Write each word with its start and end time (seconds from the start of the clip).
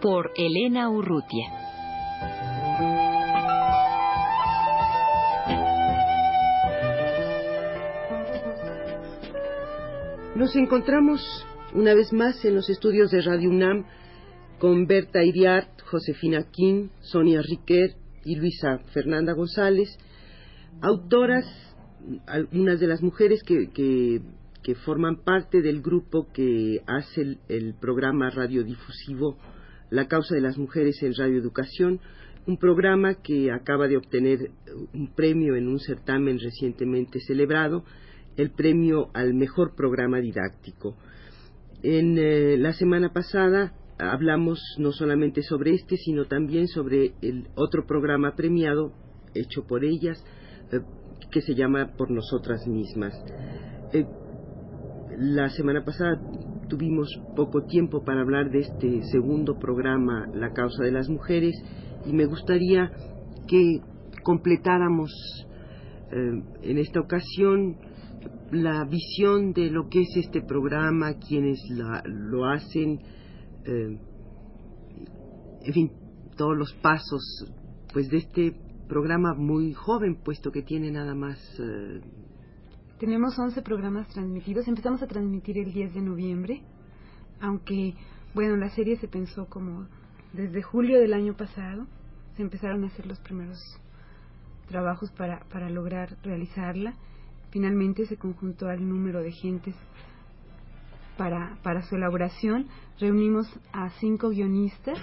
Por 0.00 0.30
Elena 0.36 0.88
Urrutia. 0.90 1.46
Nos 10.34 10.56
encontramos 10.56 11.20
una 11.74 11.94
vez 11.94 12.12
más 12.12 12.44
en 12.44 12.54
los 12.54 12.68
estudios 12.70 13.10
de 13.10 13.22
Radio 13.22 13.50
UNAM 13.50 13.84
con 14.58 14.86
Berta 14.86 15.22
Iriart, 15.22 15.82
Josefina 15.82 16.46
King, 16.50 16.88
Sonia 17.00 17.42
Riquet 17.42 17.96
y 18.24 18.36
Luisa 18.36 18.78
Fernanda 18.92 19.32
González 19.32 19.98
autoras, 20.80 21.44
algunas 22.26 22.80
de 22.80 22.86
las 22.86 23.02
mujeres 23.02 23.42
que, 23.42 23.70
que, 23.72 24.22
forman 24.84 25.16
parte 25.24 25.62
del 25.62 25.82
grupo 25.82 26.28
que 26.32 26.80
hace 26.86 27.38
el, 27.48 27.74
programa 27.80 28.30
radiodifusivo 28.30 29.36
La 29.90 30.06
causa 30.06 30.34
de 30.34 30.40
las 30.40 30.56
mujeres 30.56 31.02
en 31.02 31.14
radioeducación, 31.14 32.00
un 32.46 32.56
programa 32.56 33.14
que 33.22 33.50
acaba 33.50 33.88
de 33.88 33.96
obtener 33.96 34.50
un 34.94 35.12
premio 35.14 35.56
en 35.56 35.68
un 35.68 35.78
certamen 35.78 36.38
recientemente 36.38 37.20
celebrado, 37.20 37.84
el 38.36 38.50
premio 38.50 39.10
al 39.14 39.34
mejor 39.34 39.74
programa 39.74 40.18
didáctico. 40.18 40.96
En 41.82 42.18
eh, 42.18 42.56
la 42.56 42.72
semana 42.72 43.12
pasada 43.12 43.74
hablamos 43.98 44.60
no 44.78 44.92
solamente 44.92 45.42
sobre 45.42 45.74
este, 45.74 45.96
sino 45.96 46.26
también 46.26 46.68
sobre 46.68 47.14
el 47.22 47.48
otro 47.54 47.86
programa 47.86 48.34
premiado 48.36 48.92
hecho 49.34 49.66
por 49.66 49.84
ellas, 49.84 50.22
eh, 50.72 50.80
que 51.30 51.40
se 51.42 51.54
llama 51.54 51.92
Por 51.96 52.10
nosotras 52.10 52.66
mismas. 52.66 53.14
Eh, 53.92 54.04
la 55.18 55.48
semana 55.50 55.84
pasada 55.84 56.20
tuvimos 56.70 57.08
poco 57.36 57.64
tiempo 57.64 58.02
para 58.02 58.22
hablar 58.22 58.50
de 58.50 58.60
este 58.60 59.02
segundo 59.10 59.58
programa, 59.58 60.26
La 60.32 60.52
causa 60.52 60.84
de 60.84 60.92
las 60.92 61.10
mujeres, 61.10 61.54
y 62.06 62.14
me 62.14 62.24
gustaría 62.24 62.90
que 63.46 63.80
completáramos 64.22 65.10
eh, 66.12 66.42
en 66.62 66.78
esta 66.78 67.00
ocasión 67.00 67.76
la 68.52 68.84
visión 68.84 69.52
de 69.52 69.70
lo 69.70 69.88
que 69.88 70.00
es 70.00 70.16
este 70.16 70.40
programa, 70.40 71.14
quienes 71.18 71.58
lo 72.04 72.46
hacen, 72.46 73.00
en 73.64 74.00
fin, 75.72 75.92
todos 76.36 76.56
los 76.56 76.72
pasos 76.82 77.22
pues 77.92 78.08
de 78.08 78.18
este 78.18 78.52
programa 78.88 79.34
muy 79.34 79.72
joven, 79.72 80.16
puesto 80.24 80.50
que 80.50 80.62
tiene 80.62 80.90
nada 80.90 81.14
más... 81.14 81.38
Eh, 81.60 82.00
Tenemos 83.00 83.38
11 83.38 83.62
programas 83.62 84.08
transmitidos. 84.08 84.68
Empezamos 84.68 85.02
a 85.02 85.06
transmitir 85.06 85.56
el 85.56 85.72
10 85.72 85.94
de 85.94 86.02
noviembre, 86.02 86.60
aunque, 87.40 87.94
bueno, 88.34 88.58
la 88.58 88.68
serie 88.68 88.96
se 88.96 89.08
pensó 89.08 89.46
como 89.46 89.86
desde 90.34 90.60
julio 90.60 91.00
del 91.00 91.14
año 91.14 91.34
pasado. 91.34 91.86
Se 92.36 92.42
empezaron 92.42 92.84
a 92.84 92.88
hacer 92.88 93.06
los 93.06 93.18
primeros 93.20 93.58
trabajos 94.68 95.10
para, 95.12 95.40
para 95.48 95.70
lograr 95.70 96.14
realizarla. 96.22 96.94
Finalmente 97.50 98.04
se 98.04 98.18
conjuntó 98.18 98.68
al 98.68 98.86
número 98.86 99.22
de 99.22 99.32
gentes 99.32 99.74
para, 101.16 101.56
para 101.62 101.80
su 101.80 101.96
elaboración. 101.96 102.66
Reunimos 102.98 103.46
a 103.72 103.88
cinco 103.98 104.28
guionistas 104.28 104.98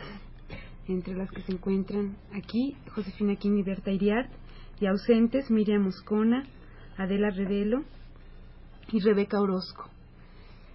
entre 0.87 1.15
las 1.15 1.31
que 1.31 1.41
se 1.41 1.51
encuentran 1.51 2.15
aquí 2.31 2.77
Josefina 2.93 3.37
King 3.37 3.57
y 3.57 3.63
Berta 3.63 3.89
Iriart, 3.89 4.29
y 4.79 4.85
ausentes 4.85 5.49
Miriam 5.49 5.81
Moscona, 5.81 6.43
Adela 6.97 7.29
Revelo 7.29 7.83
y 8.91 8.99
Rebeca 8.99 9.39
Orozco. 9.39 9.89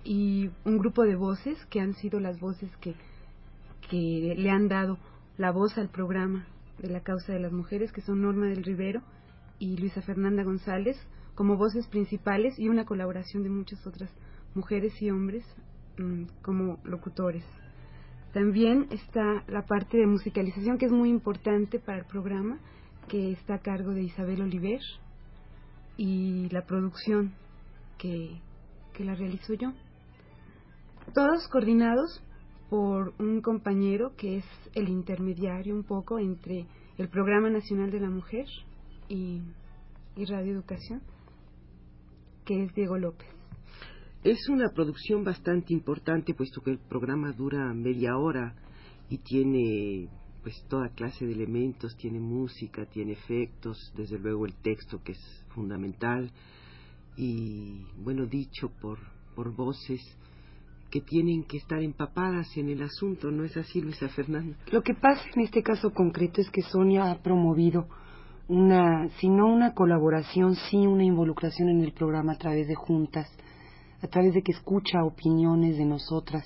Y 0.04 0.50
un 0.64 0.78
grupo 0.78 1.02
de 1.04 1.16
voces 1.16 1.58
que 1.66 1.80
han 1.80 1.94
sido 1.94 2.20
las 2.20 2.38
voces 2.40 2.70
que, 2.78 2.94
que 3.88 4.34
le 4.36 4.50
han 4.50 4.68
dado 4.68 4.98
la 5.38 5.50
voz 5.50 5.78
al 5.78 5.88
programa 5.88 6.46
de 6.78 6.88
la 6.88 7.00
causa 7.00 7.32
de 7.32 7.40
las 7.40 7.52
mujeres, 7.52 7.92
que 7.92 8.00
son 8.00 8.22
Norma 8.22 8.46
del 8.46 8.64
Rivero 8.64 9.02
y 9.58 9.76
Luisa 9.76 10.02
Fernanda 10.02 10.42
González, 10.42 10.96
como 11.34 11.56
voces 11.56 11.86
principales 11.86 12.58
y 12.58 12.68
una 12.68 12.84
colaboración 12.84 13.42
de 13.42 13.50
muchas 13.50 13.86
otras 13.86 14.10
mujeres 14.54 15.00
y 15.00 15.10
hombres 15.10 15.44
mm, 15.98 16.24
como 16.42 16.78
locutores. 16.84 17.44
También 18.32 18.88
está 18.90 19.44
la 19.46 19.62
parte 19.62 19.98
de 19.98 20.06
musicalización 20.06 20.78
que 20.78 20.86
es 20.86 20.92
muy 20.92 21.10
importante 21.10 21.78
para 21.78 21.98
el 21.98 22.06
programa, 22.06 22.58
que 23.08 23.32
está 23.32 23.54
a 23.54 23.60
cargo 23.60 23.92
de 23.92 24.02
Isabel 24.02 24.42
Oliver, 24.42 24.80
y 25.96 26.48
la 26.50 26.64
producción 26.64 27.34
que, 28.02 28.40
que 28.92 29.04
la 29.04 29.14
realizo 29.14 29.54
yo. 29.54 29.72
Todos 31.14 31.46
coordinados 31.48 32.20
por 32.68 33.14
un 33.20 33.40
compañero 33.40 34.14
que 34.16 34.38
es 34.38 34.44
el 34.74 34.88
intermediario 34.88 35.74
un 35.74 35.84
poco 35.84 36.18
entre 36.18 36.66
el 36.98 37.08
Programa 37.08 37.48
Nacional 37.48 37.92
de 37.92 38.00
la 38.00 38.10
Mujer 38.10 38.46
y, 39.08 39.40
y 40.16 40.24
Radio 40.24 40.52
Educación, 40.52 41.00
que 42.44 42.64
es 42.64 42.74
Diego 42.74 42.98
López. 42.98 43.28
Es 44.24 44.48
una 44.48 44.68
producción 44.74 45.22
bastante 45.22 45.72
importante 45.72 46.34
puesto 46.34 46.60
que 46.60 46.72
el 46.72 46.78
programa 46.78 47.32
dura 47.32 47.72
media 47.72 48.16
hora 48.16 48.54
y 49.08 49.18
tiene 49.18 50.08
pues 50.42 50.54
toda 50.68 50.88
clase 50.88 51.24
de 51.24 51.32
elementos, 51.32 51.96
tiene 51.96 52.18
música, 52.18 52.84
tiene 52.86 53.12
efectos, 53.12 53.76
desde 53.96 54.18
luego 54.18 54.44
el 54.46 54.54
texto 54.54 55.00
que 55.04 55.12
es 55.12 55.44
fundamental 55.54 56.32
y 57.16 57.86
bueno 58.02 58.26
dicho 58.26 58.70
por 58.80 58.98
por 59.34 59.54
voces 59.54 60.00
que 60.90 61.00
tienen 61.00 61.44
que 61.44 61.56
estar 61.56 61.82
empapadas 61.82 62.54
en 62.58 62.68
el 62.68 62.82
asunto, 62.82 63.30
¿no 63.30 63.44
es 63.44 63.56
así, 63.56 63.80
Luisa 63.80 64.08
Fernanda? 64.10 64.58
Lo 64.70 64.82
que 64.82 64.92
pasa 64.92 65.22
en 65.34 65.42
este 65.42 65.62
caso 65.62 65.90
concreto 65.90 66.42
es 66.42 66.50
que 66.50 66.60
Sonia 66.60 67.10
ha 67.10 67.22
promovido 67.22 67.88
una, 68.48 69.08
si 69.18 69.30
no 69.30 69.46
una 69.46 69.72
colaboración, 69.72 70.54
sí 70.54 70.86
una 70.86 71.04
involucración 71.04 71.70
en 71.70 71.80
el 71.80 71.92
programa 71.92 72.32
a 72.32 72.38
través 72.38 72.68
de 72.68 72.74
juntas 72.74 73.26
a 74.02 74.08
través 74.08 74.34
de 74.34 74.42
que 74.42 74.52
escucha 74.52 75.04
opiniones 75.04 75.78
de 75.78 75.84
nosotras 75.84 76.44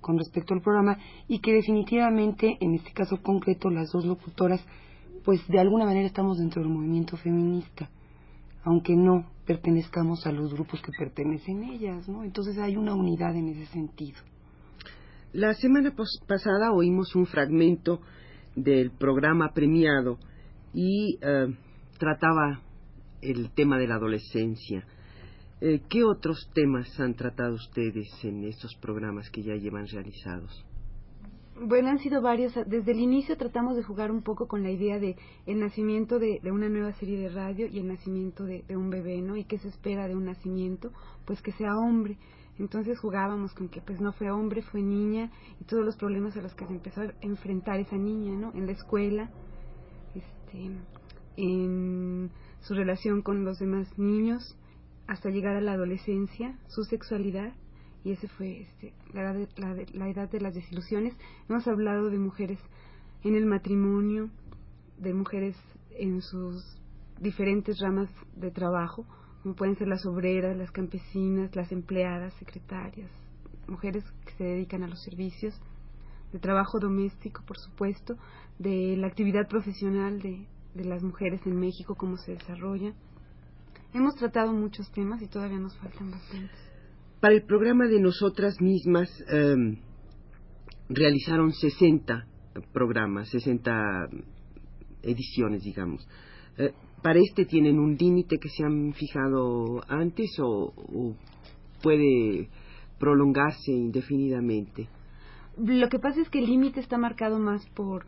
con 0.00 0.18
respecto 0.18 0.54
al 0.54 0.62
programa 0.62 0.98
y 1.28 1.38
que 1.40 1.52
definitivamente, 1.52 2.56
en 2.60 2.74
este 2.74 2.92
caso 2.92 3.22
concreto, 3.22 3.70
las 3.70 3.92
dos 3.92 4.04
locutoras, 4.04 4.64
pues 5.24 5.46
de 5.48 5.60
alguna 5.60 5.84
manera 5.84 6.06
estamos 6.06 6.38
dentro 6.38 6.62
del 6.62 6.72
movimiento 6.72 7.16
feminista, 7.16 7.88
aunque 8.64 8.96
no 8.96 9.26
pertenezcamos 9.46 10.26
a 10.26 10.32
los 10.32 10.52
grupos 10.52 10.80
que 10.82 10.92
pertenecen 10.96 11.64
ellas, 11.64 12.08
¿no? 12.08 12.24
Entonces 12.24 12.58
hay 12.58 12.76
una 12.76 12.94
unidad 12.94 13.34
en 13.34 13.48
ese 13.48 13.66
sentido. 13.66 14.18
La 15.32 15.54
semana 15.54 15.94
pasada 16.26 16.72
oímos 16.72 17.14
un 17.16 17.26
fragmento 17.26 18.00
del 18.54 18.90
programa 18.90 19.52
premiado 19.54 20.18
y 20.74 21.18
eh, 21.22 21.46
trataba 21.98 22.60
el 23.22 23.50
tema 23.52 23.78
de 23.78 23.86
la 23.86 23.94
adolescencia. 23.94 24.84
Eh, 25.60 25.80
¿Qué 25.88 26.04
otros 26.04 26.50
temas 26.54 26.88
han 27.00 27.14
tratado 27.14 27.54
ustedes 27.54 28.08
en 28.24 28.44
estos 28.44 28.74
programas 28.76 29.30
que 29.30 29.42
ya 29.42 29.54
llevan 29.54 29.86
realizados? 29.86 30.64
Bueno, 31.64 31.90
han 31.90 32.00
sido 32.00 32.20
varios. 32.20 32.54
Desde 32.66 32.90
el 32.90 32.98
inicio 32.98 33.36
tratamos 33.36 33.76
de 33.76 33.84
jugar 33.84 34.10
un 34.10 34.22
poco 34.22 34.48
con 34.48 34.64
la 34.64 34.70
idea 34.70 34.98
de 34.98 35.16
el 35.46 35.60
nacimiento 35.60 36.18
de, 36.18 36.40
una 36.50 36.68
nueva 36.68 36.92
serie 36.94 37.18
de 37.18 37.28
radio 37.28 37.68
y 37.68 37.78
el 37.78 37.86
nacimiento 37.86 38.44
de, 38.44 38.64
un 38.76 38.90
bebé, 38.90 39.20
¿no? 39.22 39.36
Y 39.36 39.44
qué 39.44 39.58
se 39.58 39.68
espera 39.68 40.08
de 40.08 40.16
un 40.16 40.24
nacimiento, 40.24 40.90
pues 41.24 41.40
que 41.40 41.52
sea 41.52 41.76
hombre. 41.76 42.18
Entonces 42.58 42.98
jugábamos 42.98 43.54
con 43.54 43.68
que 43.68 43.80
pues 43.80 44.00
no 44.00 44.12
fue 44.12 44.30
hombre, 44.30 44.62
fue 44.62 44.82
niña 44.82 45.30
y 45.60 45.64
todos 45.64 45.84
los 45.84 45.96
problemas 45.96 46.36
a 46.36 46.42
los 46.42 46.52
que 46.54 46.66
se 46.66 46.72
empezó 46.72 47.02
a 47.02 47.12
enfrentar 47.20 47.78
esa 47.78 47.96
niña, 47.96 48.34
¿no? 48.34 48.52
En 48.54 48.66
la 48.66 48.72
escuela, 48.72 49.30
este, 50.16 50.70
en 51.36 52.30
su 52.60 52.74
relación 52.74 53.22
con 53.22 53.44
los 53.44 53.60
demás 53.60 53.86
niños 53.98 54.58
hasta 55.06 55.30
llegar 55.30 55.54
a 55.56 55.60
la 55.60 55.72
adolescencia, 55.72 56.58
su 56.66 56.82
sexualidad, 56.84 57.52
y 58.04 58.12
ese 58.12 58.28
fue 58.28 58.62
este, 58.62 58.92
la, 59.12 59.22
edad 59.22 59.34
de, 59.34 59.86
la, 59.94 60.08
edad 60.08 60.30
de 60.30 60.40
las 60.40 60.54
desilusiones. 60.54 61.14
Hemos 61.48 61.66
hablado 61.68 62.10
de 62.10 62.18
mujeres 62.18 62.58
en 63.22 63.36
el 63.36 63.46
matrimonio, 63.46 64.30
de 64.98 65.14
mujeres 65.14 65.56
en 65.98 66.20
sus 66.20 66.62
diferentes 67.20 67.78
ramas 67.80 68.10
de 68.34 68.50
trabajo, 68.50 69.06
como 69.42 69.54
pueden 69.54 69.76
ser 69.76 69.88
las 69.88 70.04
obreras, 70.06 70.56
las 70.56 70.70
campesinas, 70.72 71.54
las 71.54 71.70
empleadas, 71.70 72.34
secretarias, 72.34 73.10
mujeres 73.68 74.04
que 74.24 74.32
se 74.32 74.44
dedican 74.44 74.82
a 74.82 74.88
los 74.88 75.02
servicios, 75.02 75.54
de 76.32 76.38
trabajo 76.38 76.78
doméstico, 76.80 77.42
por 77.46 77.58
supuesto, 77.58 78.16
de 78.58 78.96
la 78.96 79.06
actividad 79.06 79.46
profesional 79.48 80.20
de, 80.20 80.46
de 80.74 80.84
las 80.84 81.02
mujeres 81.02 81.40
en 81.46 81.58
México, 81.60 81.94
cómo 81.94 82.16
se 82.16 82.32
desarrolla. 82.32 82.94
Hemos 83.92 84.14
tratado 84.16 84.52
muchos 84.52 84.90
temas 84.92 85.20
y 85.20 85.28
todavía 85.28 85.58
nos 85.58 85.76
faltan 85.76 86.10
bastantes. 86.10 86.71
Para 87.22 87.34
el 87.34 87.44
programa 87.44 87.86
de 87.86 88.00
nosotras 88.00 88.60
mismas 88.60 89.08
em, 89.28 89.76
realizaron 90.88 91.52
60 91.52 92.26
programas, 92.72 93.28
60 93.28 94.08
ediciones, 95.04 95.62
digamos. 95.62 96.04
Eh, 96.58 96.72
¿Para 97.00 97.20
este 97.20 97.44
tienen 97.44 97.78
un 97.78 97.94
límite 97.94 98.38
que 98.38 98.48
se 98.48 98.64
han 98.64 98.92
fijado 98.94 99.84
antes 99.86 100.36
o, 100.42 101.14
puede 101.80 102.48
prolongarse 102.98 103.70
indefinidamente? 103.70 104.88
Lo 105.56 105.88
que 105.88 106.00
pasa 106.00 106.22
es 106.22 106.28
que 106.28 106.40
el 106.40 106.46
límite 106.46 106.80
está 106.80 106.98
marcado 106.98 107.38
más 107.38 107.64
por, 107.76 108.04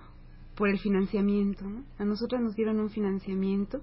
por 0.56 0.69
el 0.69 0.81
financiamiento. 0.81 1.64
A 1.99 2.05
nosotras 2.05 2.43
nos 2.43 2.56
dieron 2.56 2.81
un 2.81 2.90
financiamiento 2.90 3.81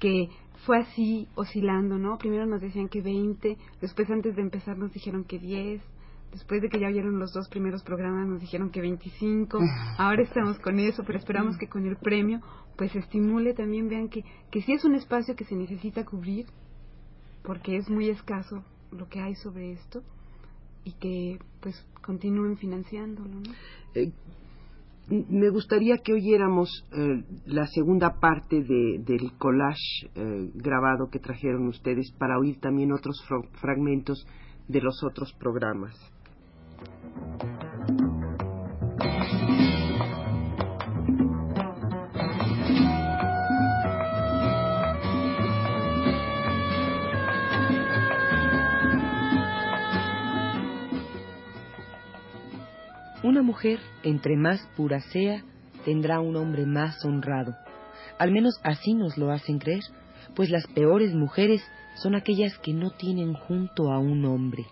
que 0.00 0.28
fue 0.66 0.78
así 0.78 1.28
oscilando, 1.36 1.98
¿no? 1.98 2.18
Primero 2.18 2.46
nos 2.46 2.60
decían 2.60 2.88
que 2.88 3.00
20, 3.00 3.56
después 3.80 4.10
antes 4.10 4.34
de 4.34 4.42
empezar 4.42 4.76
nos 4.76 4.92
dijeron 4.92 5.24
que 5.24 5.38
10, 5.38 5.80
después 6.32 6.62
de 6.62 6.68
que 6.68 6.80
ya 6.80 6.88
vieron 6.88 7.18
los 7.18 7.32
dos 7.32 7.48
primeros 7.48 7.82
programas 7.82 8.26
nos 8.26 8.40
dijeron 8.40 8.70
que 8.70 8.80
25, 8.80 9.58
ahora 9.98 10.22
estamos 10.22 10.58
con 10.58 10.80
eso, 10.80 11.04
pero 11.06 11.18
esperamos 11.18 11.56
que 11.56 11.68
con 11.68 11.86
el 11.86 11.96
premio 11.96 12.40
pues 12.76 12.94
estimule 12.96 13.54
también, 13.54 13.88
vean 13.88 14.08
que, 14.08 14.24
que 14.50 14.62
sí 14.62 14.72
es 14.72 14.84
un 14.84 14.94
espacio 14.94 15.36
que 15.36 15.44
se 15.44 15.54
necesita 15.54 16.04
cubrir, 16.04 16.46
porque 17.42 17.76
es 17.76 17.90
muy 17.90 18.08
escaso 18.08 18.64
lo 18.90 19.08
que 19.08 19.20
hay 19.20 19.34
sobre 19.34 19.72
esto, 19.72 20.02
y 20.84 20.92
que 20.92 21.38
pues 21.60 21.86
continúen 22.02 22.56
financiándolo, 22.56 23.28
¿no? 23.28 23.52
Eh, 23.94 24.12
me 25.10 25.50
gustaría 25.50 25.98
que 25.98 26.12
oyéramos 26.12 26.86
eh, 26.92 27.24
la 27.46 27.66
segunda 27.66 28.20
parte 28.20 28.62
de, 28.62 29.02
del 29.04 29.32
collage 29.38 30.06
eh, 30.14 30.50
grabado 30.54 31.10
que 31.10 31.18
trajeron 31.18 31.66
ustedes 31.66 32.12
para 32.12 32.38
oír 32.38 32.60
también 32.60 32.92
otros 32.92 33.20
fragmentos 33.60 34.24
de 34.68 34.80
los 34.80 35.02
otros 35.02 35.32
programas. 35.32 35.94
Una 53.40 53.46
mujer, 53.46 53.80
entre 54.02 54.36
más 54.36 54.60
pura 54.76 55.00
sea, 55.00 55.42
tendrá 55.86 56.20
un 56.20 56.36
hombre 56.36 56.66
más 56.66 57.02
honrado. 57.06 57.56
Al 58.18 58.32
menos 58.32 58.60
así 58.62 58.92
nos 58.92 59.16
lo 59.16 59.30
hacen 59.32 59.58
creer, 59.58 59.82
pues 60.36 60.50
las 60.50 60.66
peores 60.66 61.14
mujeres 61.14 61.62
son 61.96 62.14
aquellas 62.14 62.58
que 62.58 62.74
no 62.74 62.90
tienen 62.90 63.32
junto 63.32 63.90
a 63.90 63.98
un 63.98 64.26
hombre 64.26 64.66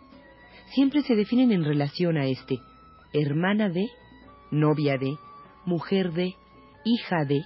siempre 0.74 1.02
se 1.02 1.14
definen 1.14 1.52
en 1.52 1.64
relación 1.64 2.16
a 2.16 2.26
este, 2.26 2.58
hermana 3.12 3.68
de, 3.68 3.86
novia 4.50 4.96
de, 4.98 5.16
mujer 5.64 6.12
de, 6.12 6.34
hija 6.84 7.24
de. 7.24 7.42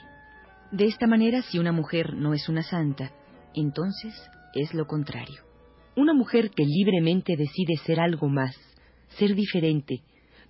De 0.71 0.87
esta 0.87 1.07
manera, 1.07 1.43
si 1.43 1.59
una 1.59 1.73
mujer 1.73 2.15
no 2.15 2.35
es 2.35 2.49
una 2.49 2.63
santa, 2.63 3.13
entonces 3.55 4.15
es 4.55 4.75
lo 4.75 4.87
contrario. 4.87 5.43
Una 5.97 6.15
mujer 6.15 6.51
que 6.51 6.65
libremente 6.65 7.37
decide 7.37 7.77
ser 7.85 8.01
algo 8.01 8.29
más, 8.29 8.57
ser 9.19 9.35
diferente, 9.35 10.03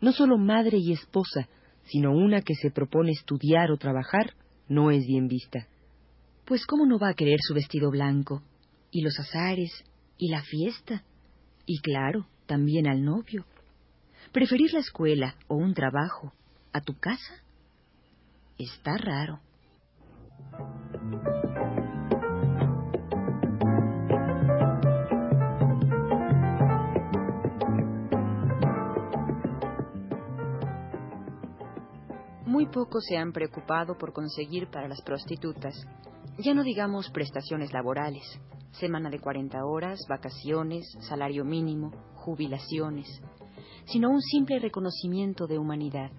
no 0.02 0.12
solo 0.12 0.36
madre 0.36 0.78
y 0.78 0.92
esposa, 0.92 1.48
sino 1.84 2.12
una 2.12 2.42
que 2.42 2.54
se 2.54 2.70
propone 2.70 3.12
estudiar 3.12 3.70
o 3.70 3.78
trabajar, 3.78 4.34
no 4.68 4.90
es 4.90 5.06
bien 5.06 5.28
vista. 5.28 5.68
Pues 6.44 6.66
¿cómo 6.66 6.84
no 6.84 6.98
va 6.98 7.10
a 7.10 7.14
querer 7.14 7.38
su 7.40 7.54
vestido 7.54 7.90
blanco? 7.90 8.42
Y 8.90 9.02
los 9.02 9.18
azares, 9.18 9.70
y 10.18 10.28
la 10.28 10.42
fiesta. 10.42 11.04
Y 11.66 11.80
claro, 11.80 12.26
también 12.46 12.88
al 12.88 13.04
novio. 13.04 13.46
¿Preferir 14.32 14.72
la 14.72 14.80
escuela 14.80 15.36
o 15.46 15.54
un 15.56 15.72
trabajo 15.72 16.32
a 16.72 16.80
tu 16.80 16.98
casa? 16.98 17.34
Está 18.58 18.96
raro. 18.98 19.40
Muy 32.62 32.70
pocos 32.70 33.02
se 33.08 33.16
han 33.16 33.32
preocupado 33.32 33.98
por 33.98 34.12
conseguir 34.12 34.68
para 34.70 34.86
las 34.86 35.02
prostitutas, 35.02 35.74
ya 36.38 36.54
no 36.54 36.62
digamos 36.62 37.10
prestaciones 37.10 37.72
laborales, 37.72 38.22
semana 38.70 39.10
de 39.10 39.18
40 39.18 39.64
horas, 39.64 39.98
vacaciones, 40.08 40.84
salario 41.00 41.44
mínimo, 41.44 41.90
jubilaciones, 42.14 43.20
sino 43.86 44.10
un 44.10 44.20
simple 44.20 44.60
reconocimiento 44.60 45.48
de 45.48 45.58
humanidad. 45.58 46.12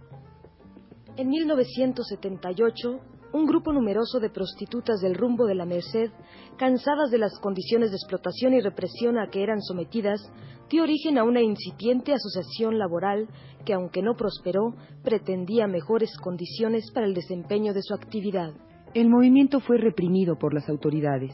En 1.15 1.29
1978, 1.29 2.99
un 3.33 3.47
grupo 3.47 3.73
numeroso 3.73 4.19
de 4.19 4.29
prostitutas 4.29 5.01
del 5.01 5.15
rumbo 5.15 5.45
de 5.45 5.55
la 5.55 5.65
Merced, 5.65 6.11
cansadas 6.57 7.09
de 7.09 7.17
las 7.17 7.39
condiciones 7.39 7.89
de 7.89 7.97
explotación 7.97 8.53
y 8.53 8.61
represión 8.61 9.17
a 9.17 9.29
que 9.29 9.41
eran 9.41 9.59
sometidas, 9.61 10.31
dio 10.69 10.83
origen 10.83 11.17
a 11.17 11.23
una 11.23 11.41
incipiente 11.41 12.13
asociación 12.13 12.77
laboral 12.77 13.27
que, 13.65 13.73
aunque 13.73 14.03
no 14.03 14.15
prosperó, 14.15 14.75
pretendía 15.03 15.67
mejores 15.67 16.15
condiciones 16.17 16.91
para 16.91 17.07
el 17.07 17.15
desempeño 17.15 17.73
de 17.73 17.81
su 17.81 17.93
actividad. 17.93 18.53
El 18.93 19.09
movimiento 19.09 19.59
fue 19.59 19.77
reprimido 19.79 20.37
por 20.37 20.53
las 20.53 20.69
autoridades. 20.69 21.31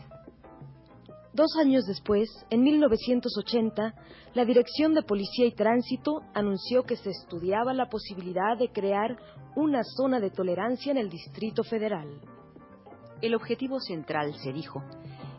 Dos 1.39 1.55
años 1.55 1.85
después, 1.85 2.27
en 2.49 2.63
1980, 2.63 3.93
la 4.33 4.43
Dirección 4.43 4.93
de 4.93 5.03
Policía 5.03 5.45
y 5.45 5.53
Tránsito 5.53 6.19
anunció 6.33 6.83
que 6.83 6.97
se 6.97 7.11
estudiaba 7.11 7.73
la 7.73 7.87
posibilidad 7.87 8.57
de 8.57 8.73
crear 8.73 9.17
una 9.55 9.79
zona 9.85 10.19
de 10.19 10.31
tolerancia 10.31 10.91
en 10.91 10.97
el 10.97 11.09
Distrito 11.09 11.63
Federal. 11.63 12.09
El 13.21 13.35
objetivo 13.35 13.79
central, 13.79 14.35
se 14.43 14.51
dijo, 14.51 14.83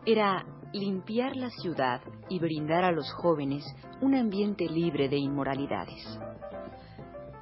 era 0.06 0.46
limpiar 0.72 1.36
la 1.36 1.50
ciudad 1.50 2.00
y 2.30 2.38
brindar 2.38 2.82
a 2.82 2.92
los 2.92 3.12
jóvenes 3.12 3.62
un 4.00 4.14
ambiente 4.14 4.70
libre 4.70 5.10
de 5.10 5.18
inmoralidades. 5.18 6.18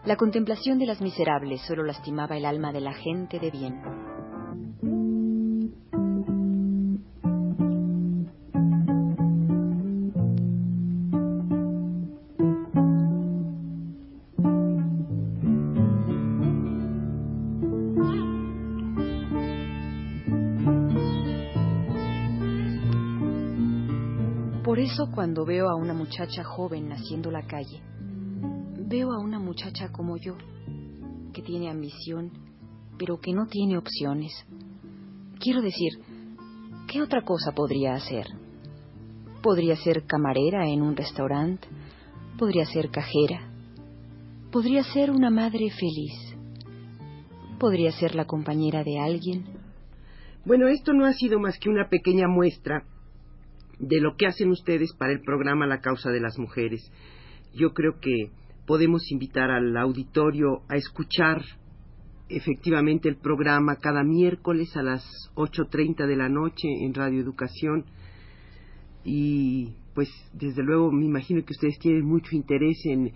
La 0.04 0.16
contemplación 0.16 0.80
de 0.80 0.86
las 0.86 1.00
miserables 1.00 1.60
solo 1.60 1.84
lastimaba 1.84 2.36
el 2.36 2.44
alma 2.44 2.72
de 2.72 2.80
la 2.80 2.94
gente 2.94 3.38
de 3.38 3.52
bien. 3.52 4.07
Cuando 25.18 25.44
veo 25.44 25.68
a 25.68 25.74
una 25.74 25.94
muchacha 25.94 26.44
joven 26.44 26.88
naciendo 26.88 27.32
la 27.32 27.44
calle, 27.44 27.82
veo 28.86 29.10
a 29.10 29.18
una 29.18 29.40
muchacha 29.40 29.90
como 29.90 30.16
yo, 30.16 30.36
que 31.32 31.42
tiene 31.42 31.68
ambición, 31.68 32.30
pero 32.96 33.18
que 33.18 33.32
no 33.32 33.48
tiene 33.48 33.78
opciones. 33.78 34.30
Quiero 35.40 35.60
decir, 35.60 35.90
¿qué 36.86 37.02
otra 37.02 37.22
cosa 37.24 37.50
podría 37.50 37.94
hacer? 37.94 38.28
Podría 39.42 39.74
ser 39.74 40.04
camarera 40.06 40.68
en 40.68 40.82
un 40.82 40.94
restaurante, 40.94 41.66
podría 42.38 42.64
ser 42.66 42.88
cajera, 42.88 43.50
podría 44.52 44.84
ser 44.84 45.10
una 45.10 45.30
madre 45.30 45.68
feliz, 45.70 46.36
podría 47.58 47.90
ser 47.90 48.14
la 48.14 48.24
compañera 48.24 48.84
de 48.84 49.00
alguien. 49.00 49.46
Bueno, 50.44 50.68
esto 50.68 50.92
no 50.92 51.06
ha 51.06 51.12
sido 51.12 51.40
más 51.40 51.58
que 51.58 51.70
una 51.70 51.88
pequeña 51.88 52.28
muestra 52.28 52.84
de 53.78 54.00
lo 54.00 54.16
que 54.16 54.26
hacen 54.26 54.50
ustedes 54.50 54.92
para 54.94 55.12
el 55.12 55.20
programa 55.20 55.66
La 55.66 55.80
causa 55.80 56.10
de 56.10 56.20
las 56.20 56.38
mujeres. 56.38 56.90
Yo 57.54 57.72
creo 57.72 58.00
que 58.00 58.30
podemos 58.66 59.10
invitar 59.10 59.50
al 59.50 59.76
auditorio 59.76 60.62
a 60.68 60.76
escuchar 60.76 61.42
efectivamente 62.28 63.08
el 63.08 63.16
programa 63.16 63.76
cada 63.76 64.04
miércoles 64.04 64.76
a 64.76 64.82
las 64.82 65.02
8.30 65.34 66.06
de 66.06 66.16
la 66.16 66.28
noche 66.28 66.68
en 66.82 66.92
Radio 66.92 67.20
Educación 67.20 67.86
y 69.04 69.72
pues 69.94 70.10
desde 70.34 70.62
luego 70.62 70.92
me 70.92 71.06
imagino 71.06 71.42
que 71.44 71.54
ustedes 71.54 71.78
tienen 71.78 72.04
mucho 72.04 72.36
interés 72.36 72.84
en, 72.84 73.12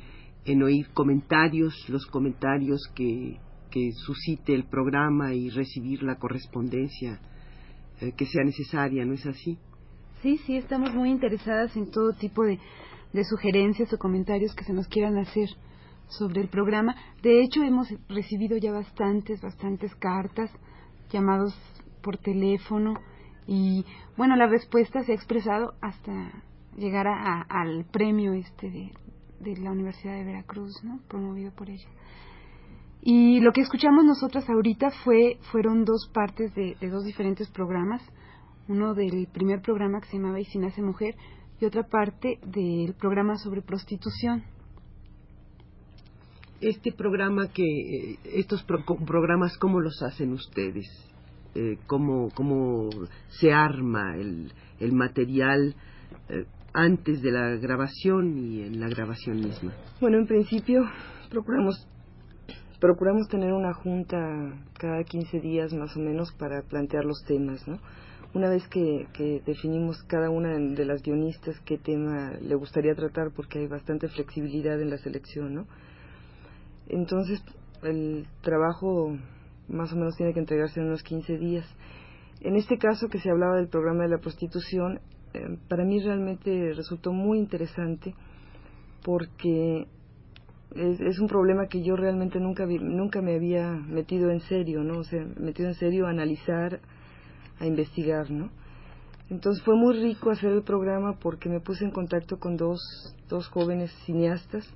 en 0.47 0.63
oír 0.63 0.89
comentarios, 0.95 1.75
los 1.91 2.07
comentarios 2.07 2.81
que, 2.95 3.39
que 3.71 3.93
suscite 3.93 4.55
el 4.55 4.65
programa 4.65 5.35
y 5.35 5.51
recibir 5.51 6.03
la 6.03 6.17
correspondencia 6.17 7.21
eh, 8.01 8.13
que 8.17 8.27
sea 8.27 8.45
necesaria, 8.45 9.05
¿no 9.05 9.13
es 9.13 9.27
así? 9.27 9.59
Sí, 10.23 10.39
sí, 10.47 10.57
estamos 10.57 10.95
muy 10.95 11.11
interesadas 11.11 11.77
en 11.77 11.91
todo 11.91 12.13
tipo 12.13 12.45
de, 12.45 12.61
de 13.13 13.25
sugerencias 13.25 13.93
o 13.93 13.99
comentarios 13.99 14.55
que 14.55 14.63
se 14.63 14.73
nos 14.73 14.87
quieran 14.87 15.19
hacer 15.19 15.49
sobre 16.07 16.41
el 16.41 16.49
programa. 16.49 16.95
De 17.23 17.43
hecho, 17.43 17.65
hemos 17.65 17.89
recibido 18.09 18.57
ya 18.57 18.71
bastantes, 18.71 19.43
bastantes 19.43 19.93
cartas, 19.97 20.49
llamados 21.11 21.59
por 22.05 22.19
teléfono 22.19 22.95
y, 23.49 23.85
bueno, 24.17 24.37
la 24.37 24.47
respuesta 24.47 25.03
se 25.03 25.11
ha 25.11 25.17
expresado 25.17 25.75
hasta 25.81 26.31
llegar 26.77 27.09
a, 27.09 27.43
al 27.49 27.85
premio 27.87 28.33
este 28.33 28.71
de, 28.71 28.93
de, 29.41 29.57
la 29.57 29.73
Universidad 29.73 30.15
de 30.15 30.25
Veracruz, 30.25 30.85
¿no? 30.85 31.01
Promovido 31.09 31.51
por 31.51 31.69
ella. 31.69 31.89
Y 33.03 33.41
lo 33.41 33.53
que 33.53 33.63
escuchamos 33.63 34.05
nosotras 34.05 34.49
ahorita 34.49 34.91
fue, 35.03 35.41
fueron 35.51 35.85
dos 35.85 36.09
partes 36.15 36.55
de, 36.55 36.77
de 36.81 36.91
dos 36.91 37.05
diferentes 37.05 37.51
programas. 37.51 38.01
Uno 38.69 38.95
del 38.95 39.27
primer 39.33 39.61
programa 39.61 40.01
que 40.01 40.09
se 40.09 40.17
llamaba 40.17 40.41
Y 40.41 40.45
si 40.45 40.59
nace 40.59 40.83
mujer 40.83 41.15
y 41.61 41.65
otra 41.65 41.85
parte 41.85 42.39
del 42.45 42.95
programa 42.95 43.37
sobre 43.37 43.63
prostitución. 43.63 44.43
Este 46.61 46.93
programa 46.93 47.49
que 47.49 48.19
estos 48.25 48.65
programas 48.65 49.57
cómo 49.59 49.81
los 49.81 50.03
hacen 50.03 50.33
ustedes 50.33 50.87
eh, 51.55 51.77
cómo, 51.87 52.31
cómo 52.35 52.89
se 53.29 53.53
arma 53.53 54.17
el, 54.17 54.51
el 54.81 54.93
material 54.93 55.75
eh, 56.31 56.47
antes 56.73 57.21
de 57.21 57.31
la 57.31 57.57
grabación 57.57 58.39
y 58.39 58.63
en 58.63 58.81
la 58.81 58.89
grabación 58.89 59.37
misma 59.37 59.75
bueno 60.01 60.17
en 60.17 60.27
principio 60.27 60.81
procuramos 61.29 61.87
procuramos 62.81 63.29
tener 63.29 63.53
una 63.53 63.75
junta 63.75 64.19
cada 64.79 65.05
15 65.05 65.41
días 65.41 65.75
más 65.75 65.95
o 65.95 66.01
menos 66.01 66.33
para 66.39 66.63
plantear 66.63 67.05
los 67.05 67.23
temas 67.27 67.69
no 67.69 67.79
una 68.35 68.49
vez 68.49 68.67
que, 68.69 69.07
definimos 69.47 70.03
cada 70.05 70.31
una 70.31 70.59
de 70.59 70.85
las 70.85 71.03
guionistas 71.03 71.61
qué 71.65 71.79
tema 71.79 72.33
le 72.41 72.55
gustaría 72.55 72.95
tratar 72.95 73.31
porque 73.35 73.59
hay 73.59 73.67
bastante 73.67 74.09
flexibilidad 74.09 74.81
en 74.81 74.91
la 74.91 74.99
selección 74.99 75.55
no 75.55 75.67
entonces, 76.89 77.43
el 77.83 78.27
trabajo 78.43 79.17
más 79.69 79.93
o 79.93 79.97
menos 79.97 80.17
tiene 80.17 80.35
que 80.35 80.41
entregarse 80.41 80.81
en 80.81 80.87
unos 80.87 81.03
15 81.03 81.39
días. 81.39 81.67
En 82.41 82.57
este 82.57 82.77
caso 82.79 83.09
que 83.09 83.19
se 83.19 83.31
hablaba 83.31 83.57
del 83.57 83.69
programa 83.69 84.03
de 84.03 84.11
la 84.11 84.19
prostitución, 84.19 85.01
eh, 85.33 85.59
para 85.69 85.85
mí 85.85 86.01
realmente 86.01 86.73
resultó 86.75 87.13
muy 87.13 87.39
interesante 87.39 88.15
porque 89.05 89.87
es, 90.75 91.01
es, 91.01 91.19
un 91.19 91.29
problema 91.29 91.67
que 91.67 91.83
yo 91.83 91.97
realmente 91.97 92.39
nunca 92.41 92.67
nunca 92.67 93.23
me 93.23 93.35
había 93.37 93.71
metido 93.73 94.31
en 94.31 94.41
serio, 94.41 94.83
¿no? 94.85 94.99
O 94.99 95.05
sea, 95.05 95.25
metido 95.39 95.69
en 95.69 95.75
serio 95.75 96.07
a 96.07 96.11
analizar, 96.11 96.81
a 97.59 97.67
investigar, 97.67 98.31
¿no? 98.31 98.51
Entonces 99.31 99.65
fue 99.65 99.77
muy 99.77 99.95
rico 99.95 100.31
hacer 100.31 100.53
el 100.53 100.63
programa 100.63 101.19
porque 101.19 101.49
me 101.49 101.61
puse 101.61 101.85
en 101.85 101.91
contacto 101.91 102.39
con 102.39 102.57
dos, 102.57 102.81
dos 103.29 103.49
jóvenes 103.49 103.91
cineastas 104.05 104.69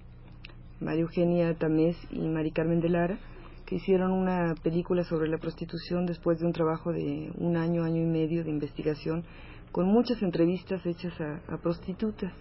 María 0.80 1.02
Eugenia 1.02 1.54
Tamés 1.54 1.96
y 2.10 2.20
Mari 2.20 2.50
Carmen 2.50 2.80
de 2.80 2.90
Lara, 2.90 3.18
que 3.64 3.76
hicieron 3.76 4.12
una 4.12 4.54
película 4.62 5.04
sobre 5.04 5.28
la 5.28 5.38
prostitución 5.38 6.06
después 6.06 6.38
de 6.38 6.46
un 6.46 6.52
trabajo 6.52 6.92
de 6.92 7.32
un 7.38 7.56
año, 7.56 7.82
año 7.82 8.02
y 8.02 8.06
medio 8.06 8.44
de 8.44 8.50
investigación, 8.50 9.24
con 9.72 9.86
muchas 9.86 10.22
entrevistas 10.22 10.84
hechas 10.84 11.14
a, 11.20 11.56
prostitutas. 11.58 12.32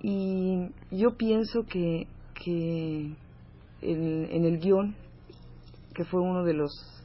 Y 0.00 0.68
yo 0.92 1.16
pienso 1.16 1.64
que, 1.64 2.06
que 2.34 3.12
en, 3.82 4.24
en 4.30 4.44
el 4.44 4.58
guion, 4.60 4.94
que 5.92 6.04
fue 6.04 6.20
uno 6.20 6.44
de 6.44 6.54
los, 6.54 6.95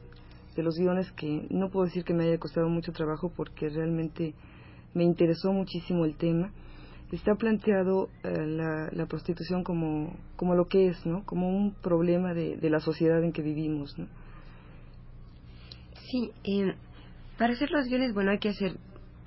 de 0.54 0.62
los 0.62 0.76
guiones 0.76 1.10
que 1.12 1.46
no 1.50 1.70
puedo 1.70 1.86
decir 1.86 2.04
que 2.04 2.14
me 2.14 2.24
haya 2.24 2.38
costado 2.38 2.68
mucho 2.68 2.92
trabajo 2.92 3.32
porque 3.34 3.68
realmente 3.68 4.34
me 4.94 5.04
interesó 5.04 5.52
muchísimo 5.52 6.04
el 6.04 6.16
tema, 6.16 6.52
está 7.10 7.34
planteado 7.34 8.08
eh, 8.24 8.46
la, 8.46 8.88
la, 8.92 9.06
prostitución 9.06 9.64
como, 9.64 10.16
como 10.36 10.54
lo 10.54 10.66
que 10.66 10.88
es, 10.88 11.06
¿no? 11.06 11.24
Como 11.24 11.48
un 11.48 11.74
problema 11.74 12.32
de, 12.34 12.58
la 12.62 12.80
sociedad 12.80 13.22
en 13.22 13.32
que 13.32 13.42
vivimos, 13.42 13.98
¿no? 13.98 14.06
Sí, 16.10 16.30
eh, 16.44 16.74
para 17.38 17.52
hacer 17.52 17.70
los 17.70 17.86
guiones, 17.86 18.14
bueno, 18.14 18.30
hay 18.30 18.38
que 18.38 18.50
hacer 18.50 18.76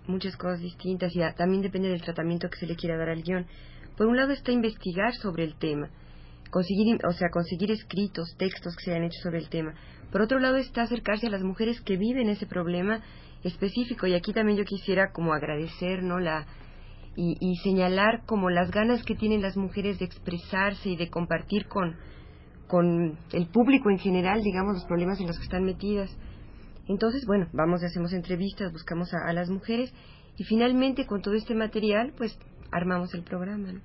muchas 0.07 0.35
cosas 0.37 0.59
distintas 0.59 1.15
y 1.15 1.19
también 1.35 1.61
depende 1.61 1.89
del 1.89 2.01
tratamiento 2.01 2.49
que 2.49 2.57
se 2.57 2.67
le 2.67 2.75
quiera 2.75 2.97
dar 2.97 3.09
al 3.09 3.23
guion. 3.23 3.45
Por 3.97 4.07
un 4.07 4.17
lado 4.17 4.31
está 4.31 4.51
investigar 4.51 5.13
sobre 5.15 5.43
el 5.43 5.55
tema, 5.55 5.89
conseguir, 6.51 6.99
o 7.07 7.11
sea, 7.11 7.29
conseguir 7.31 7.71
escritos, 7.71 8.35
textos 8.37 8.75
que 8.75 8.85
se 8.85 8.91
hayan 8.91 9.05
hecho 9.05 9.19
sobre 9.21 9.39
el 9.39 9.49
tema. 9.49 9.73
Por 10.11 10.21
otro 10.21 10.39
lado 10.39 10.57
está 10.57 10.83
acercarse 10.83 11.27
a 11.27 11.31
las 11.31 11.43
mujeres 11.43 11.81
que 11.81 11.97
viven 11.97 12.29
ese 12.29 12.45
problema 12.45 13.01
específico 13.43 14.07
y 14.07 14.13
aquí 14.13 14.33
también 14.33 14.57
yo 14.57 14.65
quisiera 14.65 15.11
como 15.11 15.33
agradecer, 15.33 16.03
¿no? 16.03 16.19
La, 16.19 16.45
y, 17.17 17.55
señalar 17.63 18.23
como 18.25 18.49
las 18.49 18.71
ganas 18.71 19.03
que 19.03 19.15
tienen 19.15 19.41
las 19.41 19.55
mujeres 19.55 19.99
de 19.99 20.05
expresarse 20.05 20.89
y 20.89 20.97
de 20.97 21.09
compartir 21.09 21.67
con, 21.67 21.95
con 22.67 23.17
el 23.31 23.47
público 23.47 23.89
en 23.89 23.99
general, 23.99 24.41
digamos, 24.41 24.75
los 24.75 24.85
problemas 24.85 25.19
en 25.19 25.27
los 25.27 25.37
que 25.37 25.43
están 25.43 25.63
metidas. 25.63 26.15
Entonces, 26.87 27.25
bueno, 27.25 27.47
vamos 27.53 27.81
y 27.81 27.85
hacemos 27.85 28.13
entrevistas, 28.13 28.71
buscamos 28.71 29.13
a, 29.13 29.31
las 29.33 29.49
mujeres 29.49 29.93
y 30.37 30.43
finalmente 30.43 31.05
con 31.05 31.21
todo 31.21 31.35
este 31.35 31.55
material, 31.55 32.13
pues 32.17 32.37
armamos 32.71 33.13
el 33.13 33.23
programa. 33.23 33.81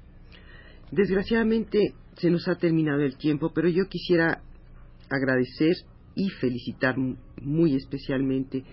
Desgraciadamente 0.91 1.95
se 2.17 2.31
nos 2.31 2.49
ha 2.49 2.57
terminado 2.57 3.03
el 3.03 3.17
tiempo, 3.17 3.53
pero 3.55 3.69
yo 3.69 3.85
quisiera 3.89 4.43
agradecer 5.09 5.77
y 6.14 6.29
felicitar 6.29 6.97
muy 7.40 7.76
especialmente 7.76 8.64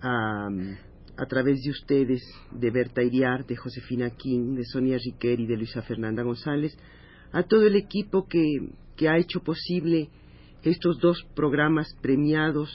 a 0.00 1.26
través 1.26 1.60
de 1.62 1.70
ustedes, 1.70 2.22
de 2.52 2.70
Berta 2.70 3.02
Iriar, 3.02 3.44
de 3.44 3.56
Josefina 3.56 4.10
King, 4.10 4.54
de 4.54 4.64
Sonia 4.64 4.98
Riquer 5.04 5.40
y 5.40 5.46
de 5.46 5.56
Luisa 5.56 5.82
Fernanda 5.82 6.22
González, 6.22 6.78
a 7.32 7.42
todo 7.42 7.66
el 7.66 7.74
equipo 7.74 8.28
que, 8.28 8.70
que 8.96 9.08
ha 9.08 9.18
hecho 9.18 9.40
posible 9.40 10.10
estos 10.62 10.98
dos 11.00 11.26
programas 11.34 11.88
premiados, 12.00 12.70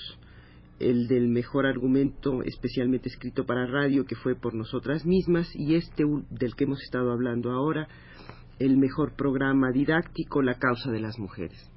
el 0.80 1.08
del 1.08 1.30
mejor 1.30 1.66
argumento 1.66 2.44
especialmente 2.44 3.08
escrito 3.08 3.46
para 3.46 3.66
radio, 3.66 4.06
que 4.06 4.16
fue 4.16 4.36
por 4.36 4.54
nosotras 4.54 5.06
mismas, 5.06 5.50
y 5.56 5.76
este 5.76 6.04
del 6.30 6.56
que 6.56 6.66
hemos 6.66 6.82
estado 6.82 7.12
hablando 7.12 7.52
ahora, 7.52 7.88
el 8.60 8.78
mejor 8.78 9.16
programa 9.16 9.72
didáctico, 9.72 10.42
La 10.42 10.56
causa 10.56 10.92
de 10.92 11.00
las 11.00 11.18
mujeres. 11.18 11.73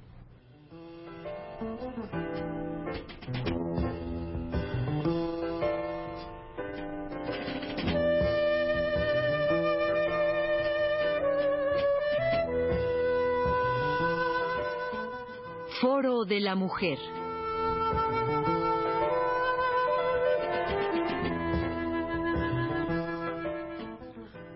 Foro 15.81 16.25
de 16.27 16.41
la 16.41 16.55
Mujer. 16.55 16.99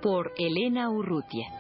Por 0.02 0.33
Elena 0.37 0.90
Urrutia. 0.90 1.60